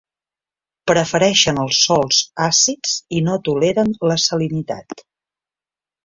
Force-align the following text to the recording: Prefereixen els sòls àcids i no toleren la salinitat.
Prefereixen 0.91 1.59
els 1.63 1.81
sòls 1.89 2.21
àcids 2.45 2.95
i 3.17 3.21
no 3.27 3.35
toleren 3.49 3.93
la 4.13 4.17
salinitat. 4.23 5.05